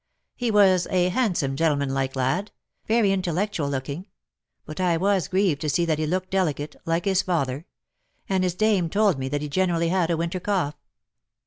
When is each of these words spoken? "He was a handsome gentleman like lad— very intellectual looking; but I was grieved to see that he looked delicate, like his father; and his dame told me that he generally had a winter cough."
"He 0.35 0.49
was 0.49 0.87
a 0.89 1.09
handsome 1.09 1.55
gentleman 1.55 1.93
like 1.93 2.15
lad— 2.15 2.51
very 2.87 3.11
intellectual 3.11 3.69
looking; 3.69 4.07
but 4.65 4.79
I 4.79 4.97
was 4.97 5.27
grieved 5.27 5.61
to 5.61 5.69
see 5.69 5.85
that 5.85 5.99
he 5.99 6.07
looked 6.07 6.31
delicate, 6.31 6.75
like 6.85 7.05
his 7.05 7.21
father; 7.21 7.67
and 8.27 8.43
his 8.43 8.55
dame 8.55 8.89
told 8.89 9.19
me 9.19 9.29
that 9.29 9.43
he 9.43 9.47
generally 9.47 9.89
had 9.89 10.09
a 10.09 10.17
winter 10.17 10.39
cough." 10.39 10.73